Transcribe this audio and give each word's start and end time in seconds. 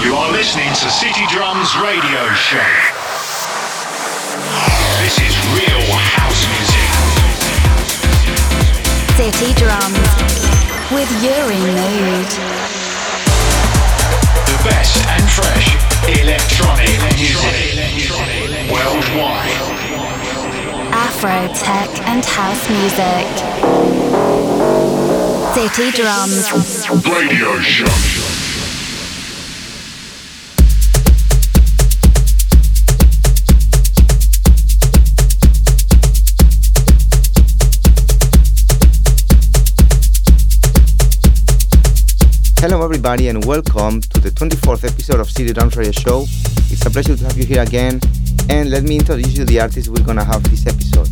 You 0.00 0.14
are 0.14 0.30
listening 0.30 0.68
to 0.68 0.90
City 0.90 1.26
Drums 1.28 1.76
Radio 1.76 2.32
Show. 2.32 2.70
This 5.02 5.18
is 5.18 5.34
real 5.50 5.90
house 6.14 6.46
music. 6.54 6.88
City 9.18 9.52
Drums 9.58 9.98
with 10.94 11.10
Uri 11.20 11.58
Mood. 11.74 12.30
The 14.46 14.58
best 14.62 15.02
and 15.08 15.26
fresh 15.28 15.74
electronic 16.06 16.94
music 17.18 18.70
worldwide. 18.70 19.50
Afro, 20.94 21.52
tech, 21.54 21.90
and 22.06 22.24
house 22.24 22.70
music. 22.70 23.26
City 25.54 25.90
Drums 25.90 26.52
Radio 27.04 27.58
Show. 27.58 28.17
Hello, 42.60 42.82
everybody, 42.82 43.28
and 43.28 43.44
welcome 43.44 44.00
to 44.00 44.20
the 44.20 44.30
24th 44.30 44.82
episode 44.82 45.20
of 45.20 45.30
City 45.30 45.52
Drums 45.52 45.76
Radio 45.76 45.92
Show. 45.92 46.24
It's 46.72 46.84
a 46.84 46.90
pleasure 46.90 47.16
to 47.16 47.24
have 47.24 47.38
you 47.38 47.46
here 47.46 47.62
again, 47.62 48.00
and 48.50 48.68
let 48.68 48.82
me 48.82 48.96
introduce 48.96 49.38
you 49.38 49.44
the 49.44 49.60
artists 49.60 49.88
we're 49.88 50.02
gonna 50.02 50.24
have 50.24 50.42
this 50.50 50.66
episode. 50.66 51.08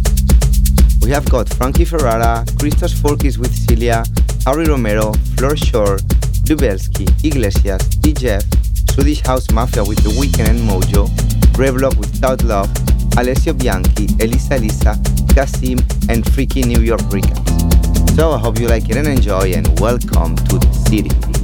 We 1.03 1.11
have 1.13 1.25
got 1.31 1.49
Frankie 1.55 1.85
Ferrara, 1.85 2.45
Christos 2.59 2.95
Fourkis 2.95 3.39
with 3.39 3.55
Celia, 3.55 4.03
Harry 4.45 4.65
Romero, 4.65 5.13
Flor 5.37 5.57
Shore, 5.57 5.99
Dubelski, 6.43 7.07
Iglesias, 7.25 7.83
DJF, 8.03 8.43
Swedish 8.91 9.21
House 9.21 9.49
Mafia 9.53 9.85
with 9.85 10.03
The 10.03 10.11
Weeknd 10.19 10.49
and 10.49 10.59
Mojo, 10.69 11.07
Revlog 11.55 11.97
with 11.97 12.11
Without 12.11 12.43
Love, 12.43 12.69
Alessio 13.19 13.53
Bianchi, 13.53 14.09
Elisa 14.19 14.59
Lisa, 14.59 14.99
Kasim, 15.33 15.79
and 16.09 16.29
Freaky 16.33 16.63
New 16.63 16.81
York 16.81 17.03
Ricans. 17.13 17.39
So 18.17 18.33
I 18.33 18.39
hope 18.39 18.59
you 18.59 18.67
like 18.67 18.91
it 18.91 18.97
and 18.97 19.07
enjoy, 19.07 19.53
and 19.53 19.79
welcome 19.79 20.35
to 20.35 20.59
the. 20.59 20.67
City 20.87 21.36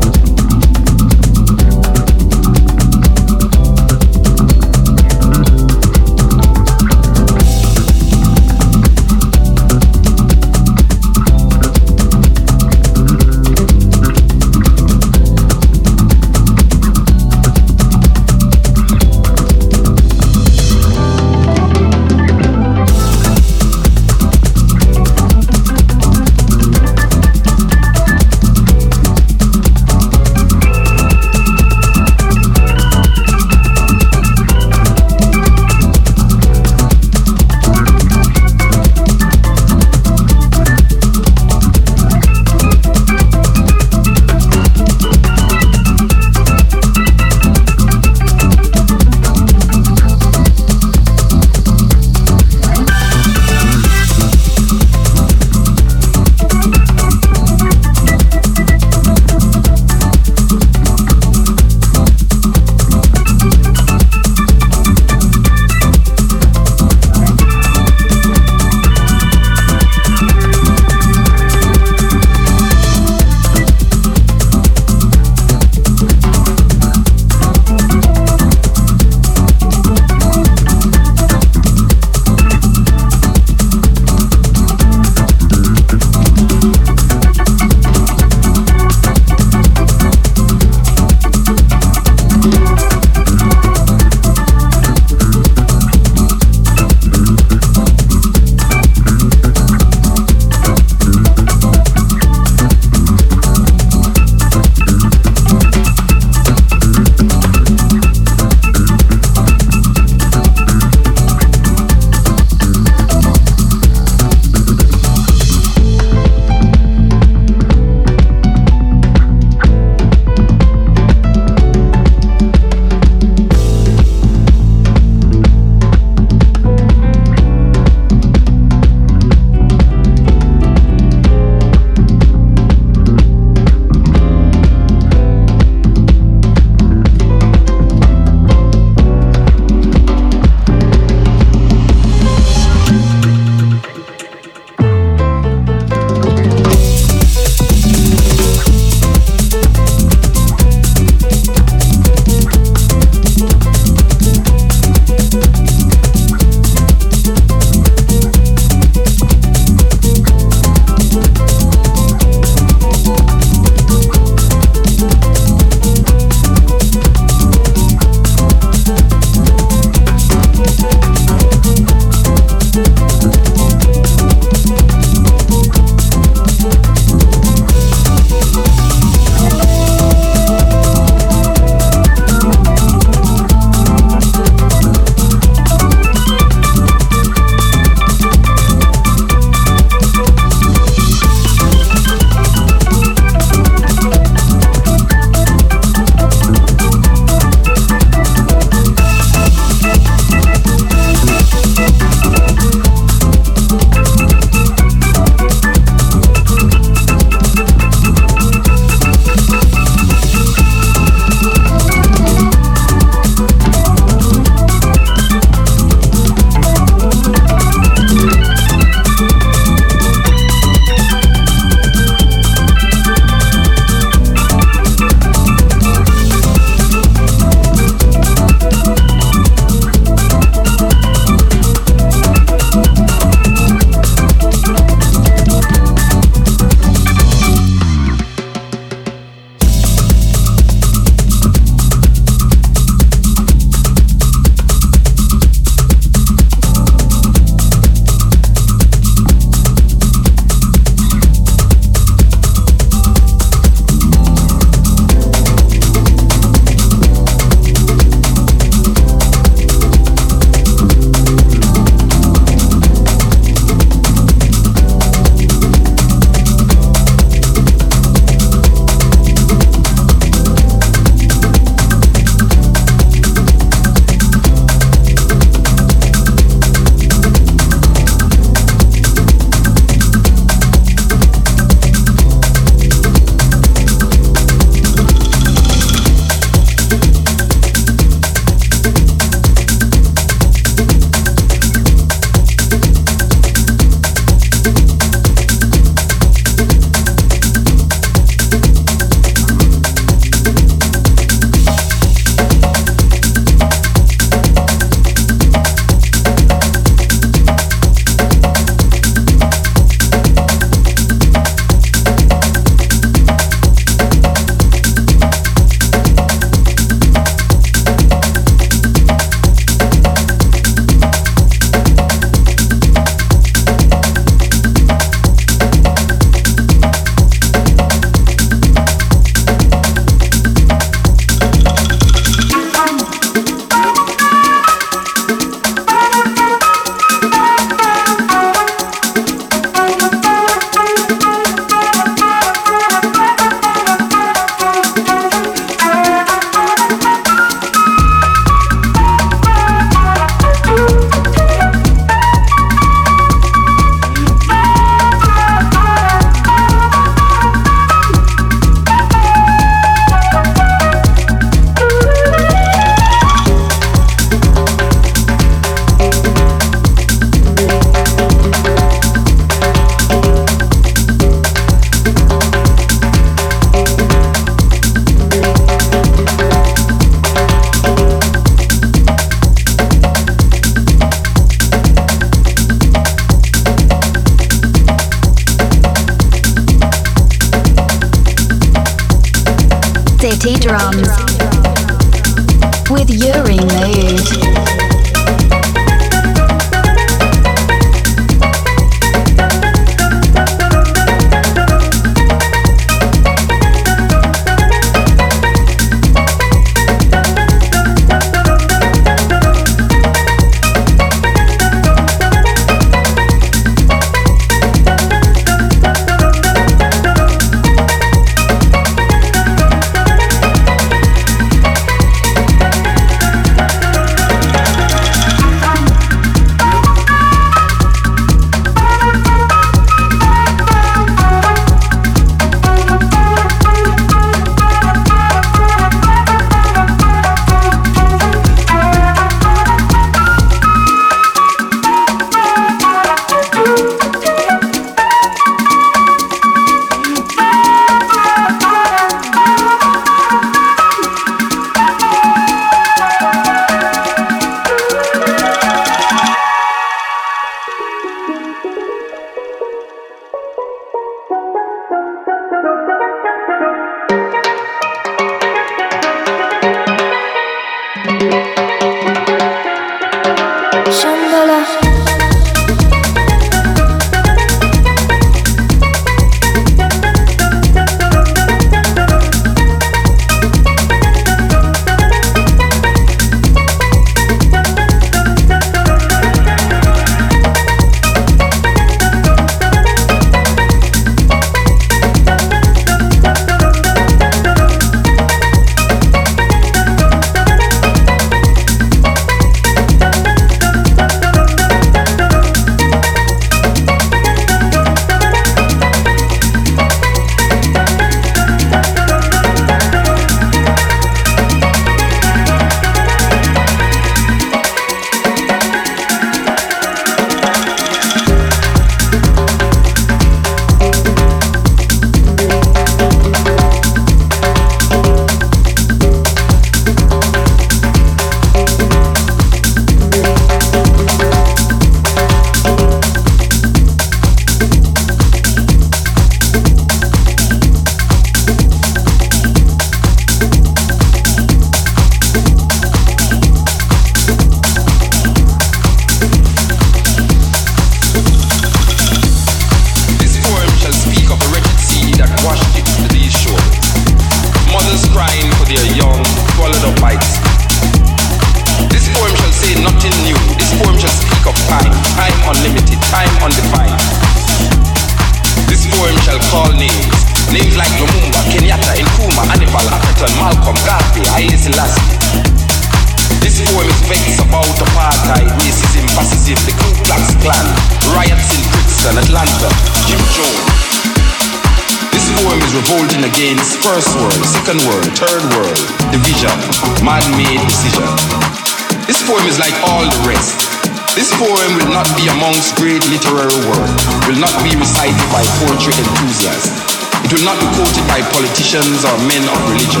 politicians 598.64 599.04
or 599.04 599.16
men 599.28 599.44
of 599.44 599.58
religion. 599.68 600.00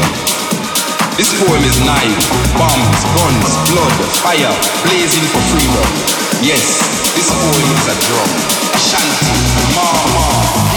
This 1.20 1.28
poem 1.36 1.60
is 1.68 1.76
knife, 1.84 2.16
bombs, 2.56 3.00
guns, 3.12 3.52
blood, 3.68 3.92
fire, 4.24 4.56
blazing 4.88 5.26
for 5.28 5.42
freedom. 5.52 5.84
Yes, 6.40 6.80
this 7.12 7.28
poem 7.28 7.68
is 7.76 7.84
a 7.92 7.96
drum, 8.08 8.30
a 8.72 8.78
shanty, 8.80 9.36
ma 9.76 9.84
ma, 10.16 10.73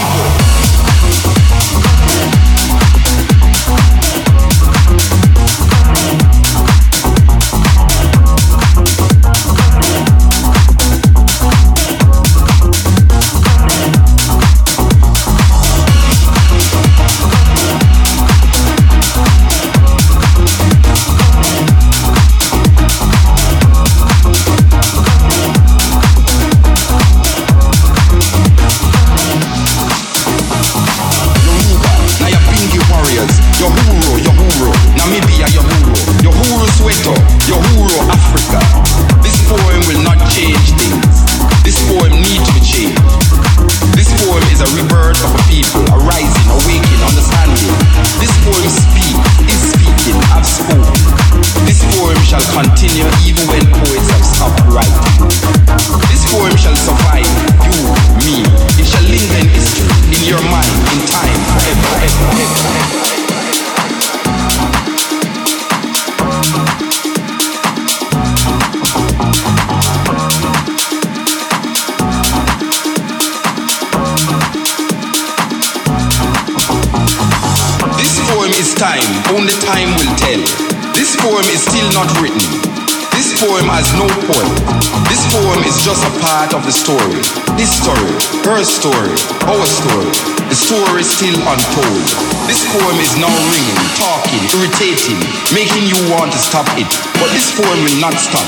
part 86.28 86.52
of 86.52 86.60
the 86.68 86.74
story. 86.84 87.16
This 87.56 87.72
story, 87.72 88.12
her 88.44 88.60
story, 88.60 89.16
our 89.48 89.64
story. 89.64 90.12
The 90.52 90.58
story 90.60 91.00
is 91.00 91.08
still 91.08 91.40
untold. 91.40 92.04
This 92.44 92.68
poem 92.68 92.96
is 93.00 93.16
now 93.16 93.32
ringing, 93.48 93.80
talking, 93.96 94.44
irritating, 94.52 95.16
making 95.56 95.88
you 95.88 95.96
want 96.12 96.28
to 96.36 96.40
stop 96.40 96.68
it. 96.76 96.88
But 97.16 97.32
this 97.32 97.48
poem 97.56 97.80
will 97.80 97.96
not 97.96 98.12
stop. 98.20 98.44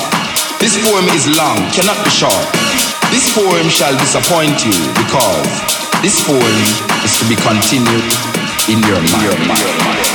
This 0.61 0.77
poem 0.85 1.09
is 1.17 1.25
long, 1.41 1.57
cannot 1.73 1.97
be 2.05 2.13
short. 2.13 2.45
This 3.09 3.33
poem 3.33 3.73
shall 3.73 3.97
disappoint 3.97 4.61
you 4.61 4.77
because 5.01 5.49
this 6.05 6.21
poem 6.21 6.57
is 7.01 7.17
to 7.17 7.25
be 7.33 7.37
continued 7.41 8.05
in 8.69 8.85
your 8.85 9.01
mind. 9.09 9.25
Your 9.25 9.41
mind. 9.49 10.10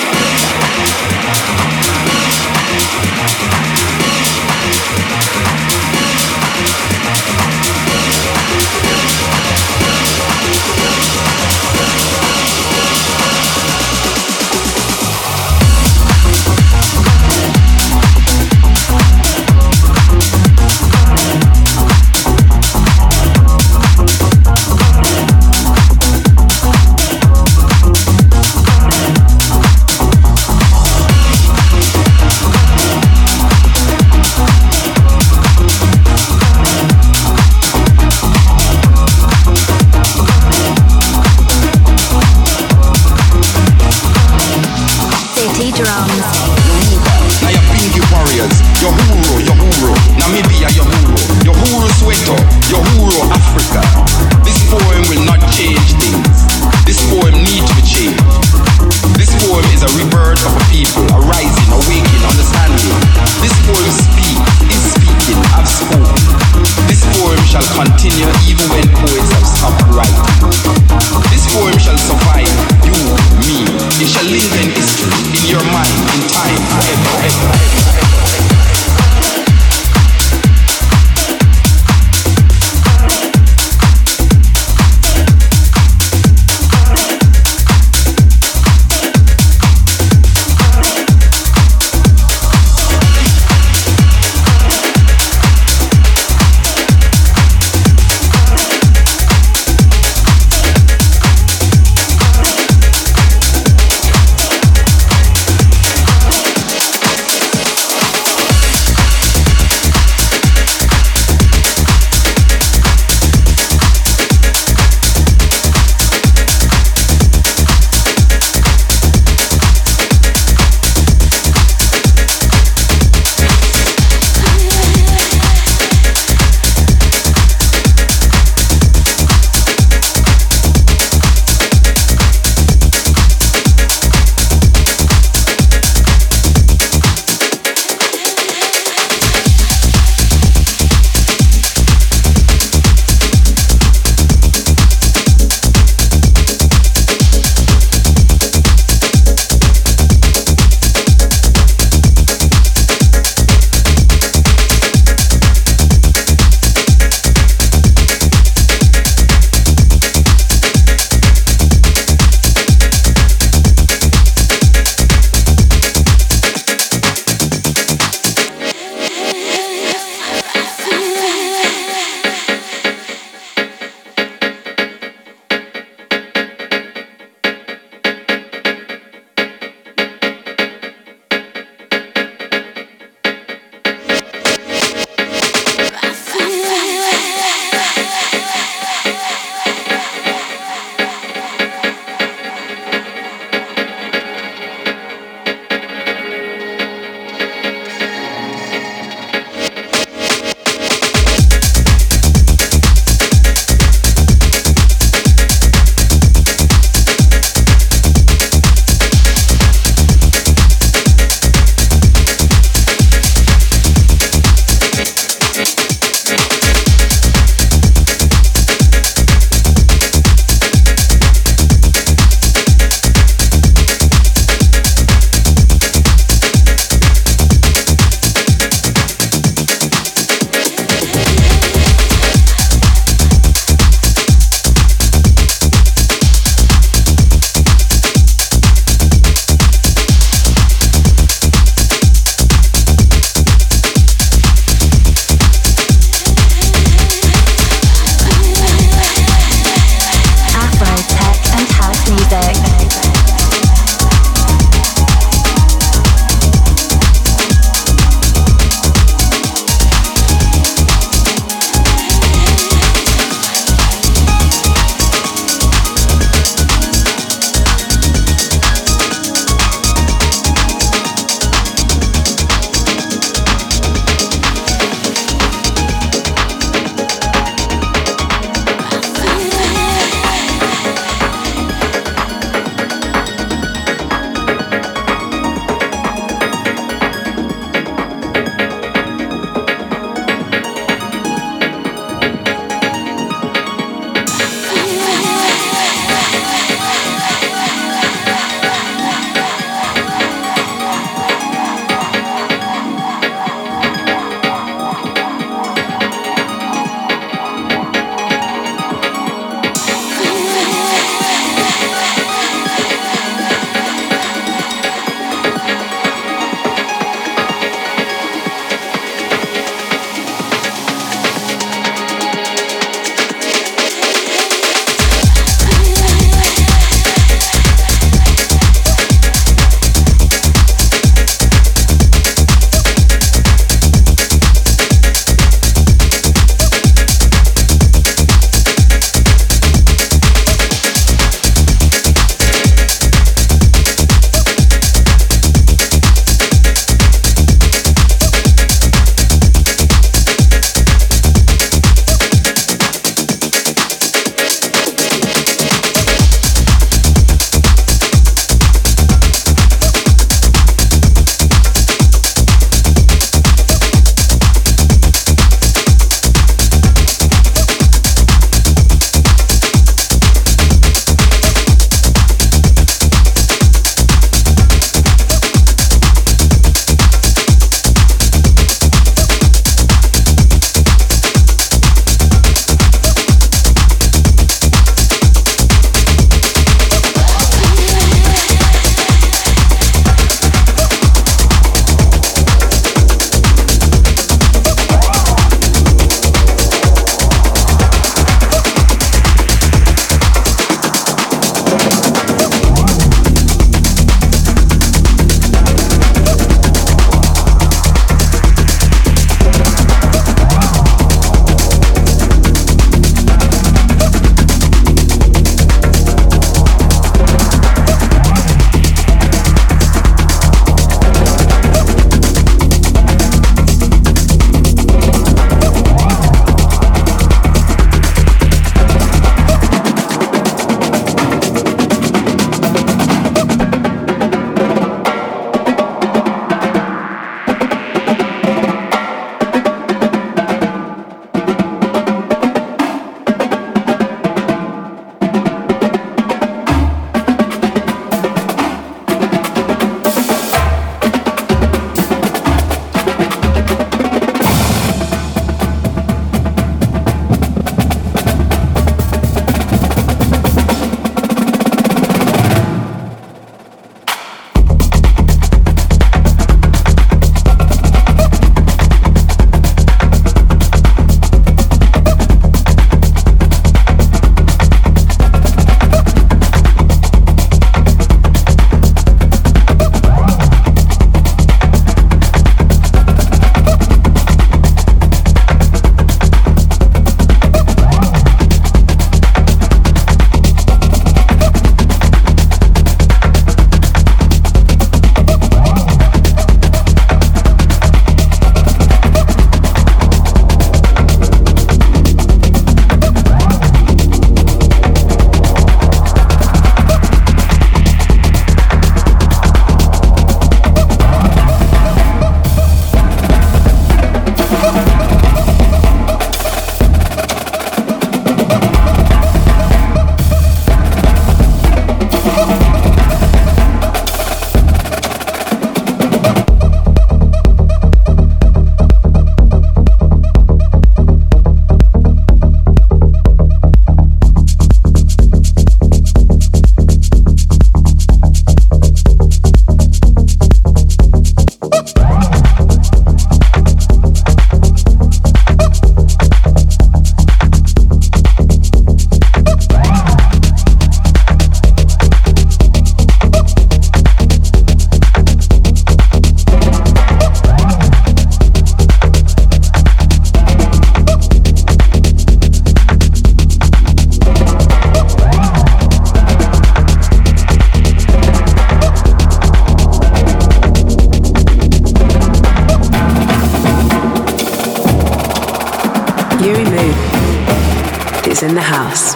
In 578.56 578.62
the 578.62 578.62
house. 578.62 579.15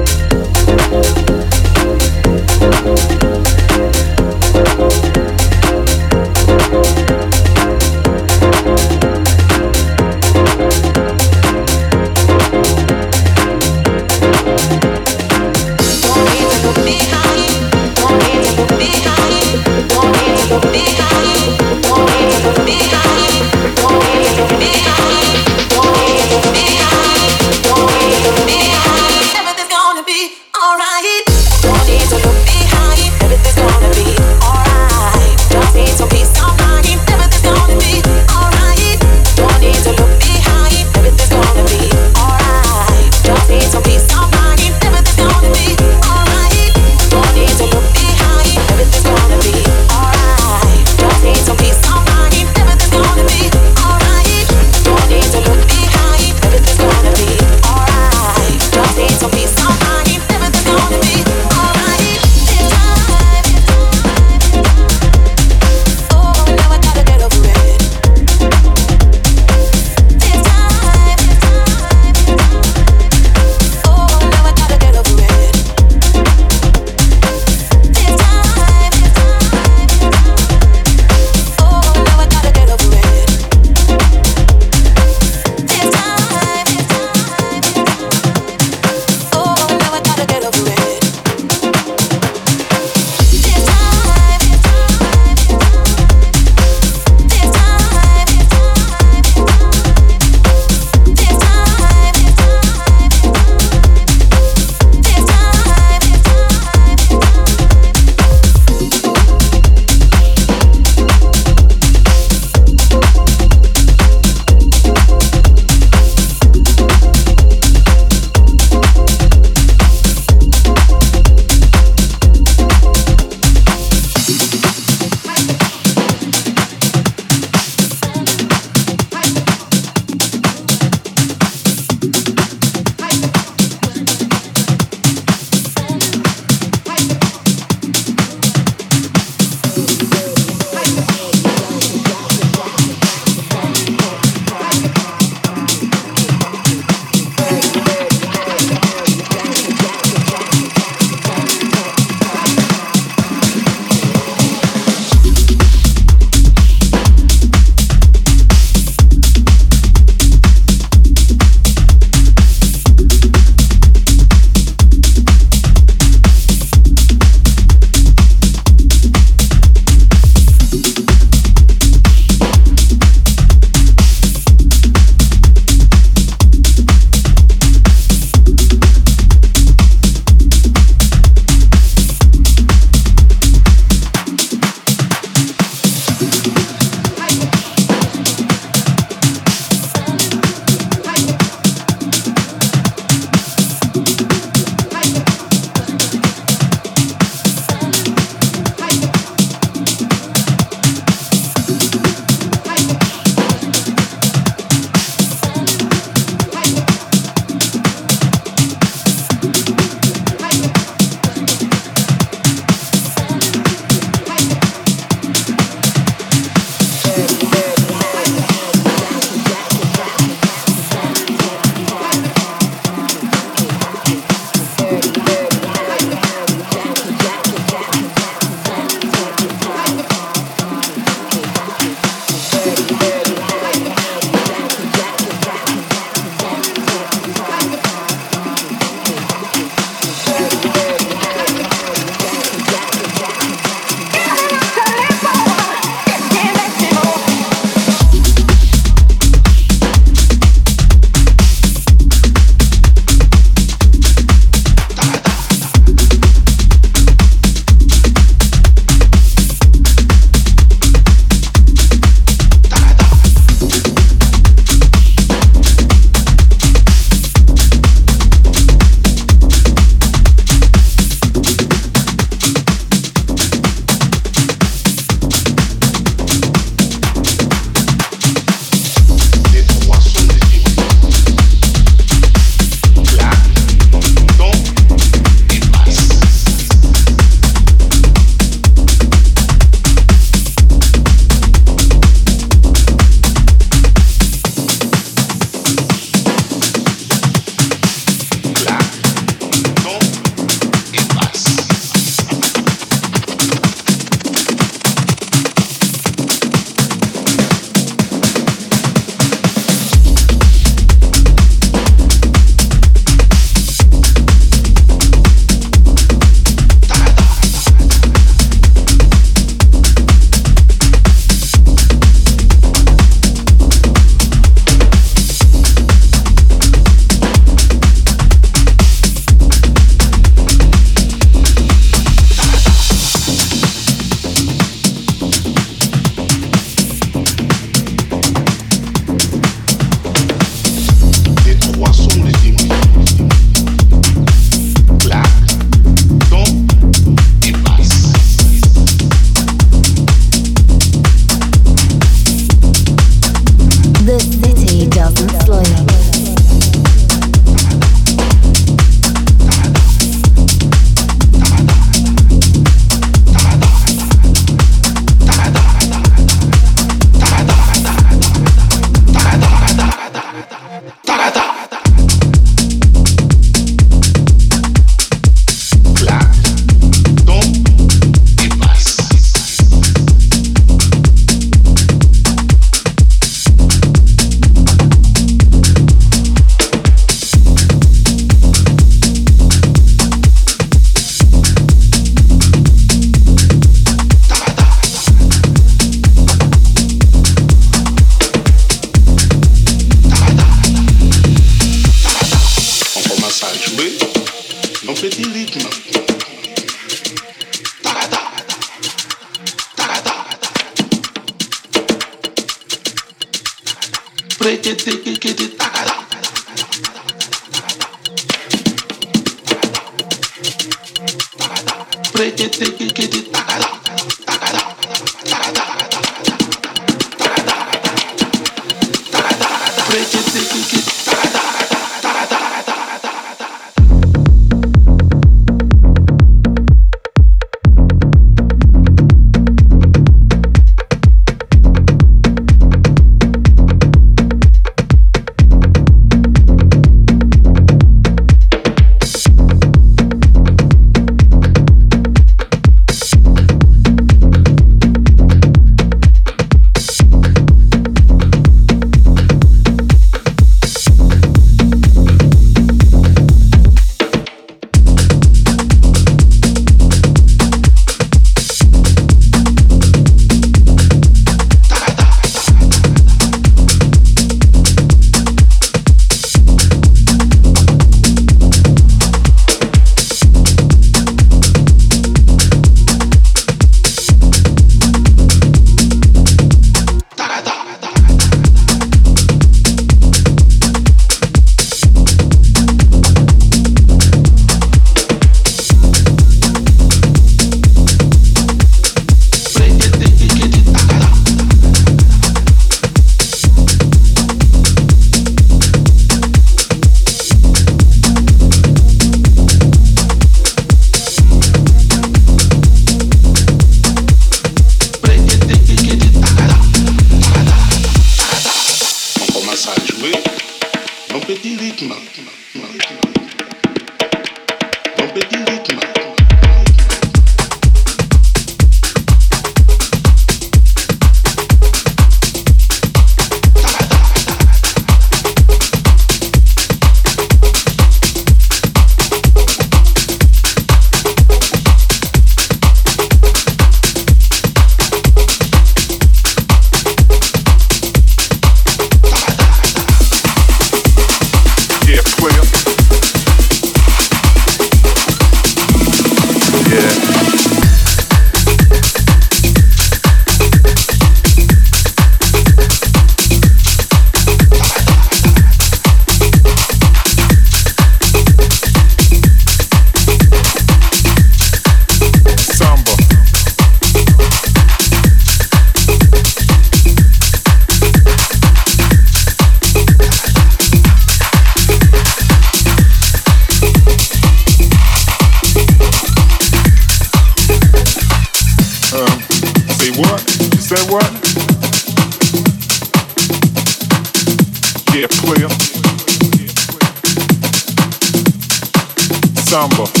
Samba. 599.51 600.00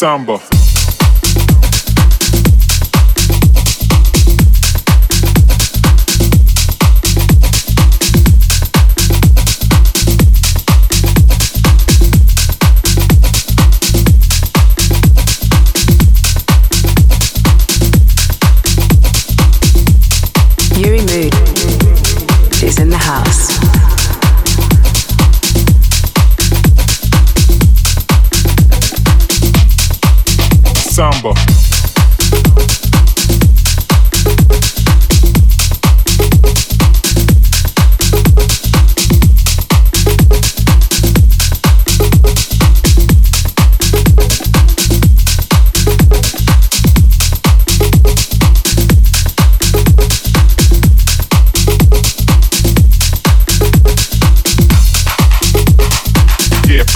samba. 0.00 0.49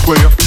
player. 0.04 0.43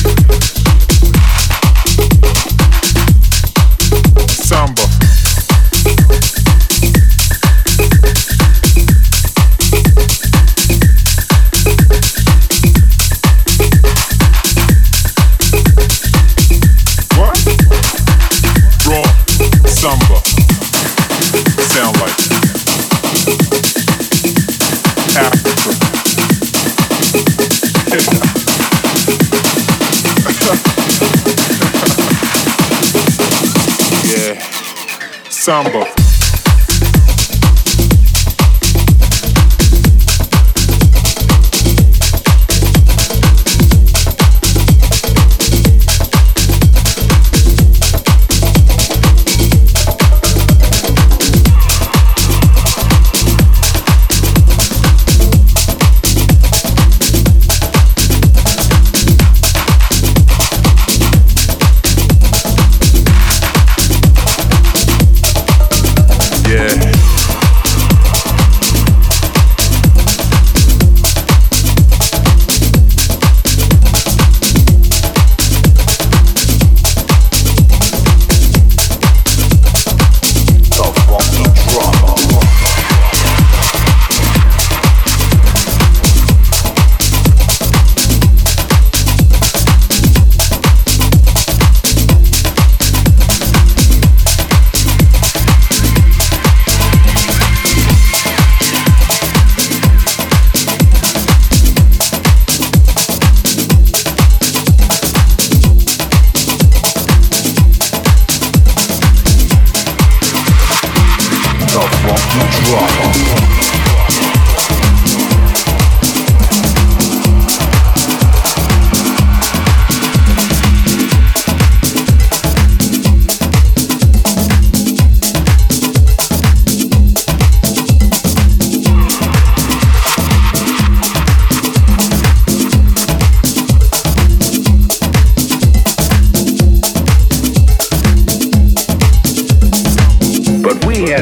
fucking 112.15 112.63
drama. 112.63 113.86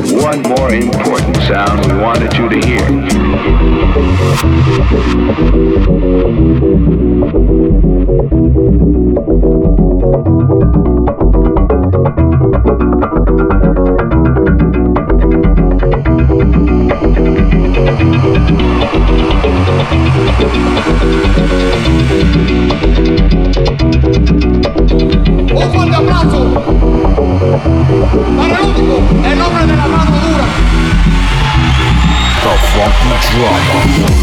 but 0.06 0.22
one 0.22 0.42
more 0.44 0.74
important 0.74 1.36
sound 1.38 1.86
we 1.92 1.98
wanted 2.00 2.34
you 2.34 2.50
to 2.50 2.60
hear. 2.66 2.86
Open 25.56 25.88
the 25.92 26.02
battle! 26.08 26.46
Analógico! 28.38 29.35
drama. 33.10 34.16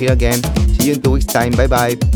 here 0.00 0.12
again. 0.12 0.42
See 0.80 0.88
you 0.88 0.94
in 0.94 1.02
two 1.02 1.12
weeks' 1.12 1.26
time. 1.26 1.52
Bye 1.52 1.66
bye. 1.66 2.09